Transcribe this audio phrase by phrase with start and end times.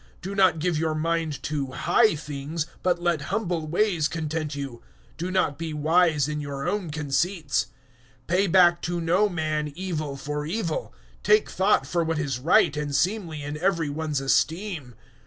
[0.23, 4.81] Do not give your mind to high things, but let humble ways content you.
[5.15, 7.67] Do not be wise in your own conceits.
[8.27, 10.91] 012:017 Pay back to no man evil for evil.
[11.21, 14.95] Take thought for what is right and seemly in every one's esteem.